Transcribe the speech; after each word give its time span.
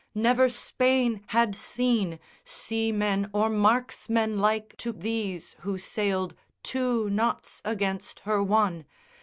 Never 0.15 0.49
Spain 0.49 1.21
had 1.27 1.55
seen 1.55 2.17
Seamen 2.43 3.29
or 3.35 3.51
marksmen 3.51 4.39
like 4.39 4.75
to 4.77 4.91
these 4.91 5.55
who 5.59 5.77
sailed 5.77 6.33
Two 6.63 7.07
knots 7.11 7.61
against 7.63 8.21
her 8.21 8.41
one. 8.41 8.85